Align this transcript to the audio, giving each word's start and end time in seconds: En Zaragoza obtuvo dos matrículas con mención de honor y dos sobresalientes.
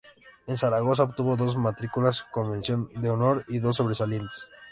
En 0.47 0.57
Zaragoza 0.57 1.03
obtuvo 1.03 1.37
dos 1.37 1.55
matrículas 1.57 2.23
con 2.31 2.49
mención 2.49 2.89
de 2.99 3.11
honor 3.11 3.45
y 3.47 3.59
dos 3.59 3.75
sobresalientes. 3.75 4.49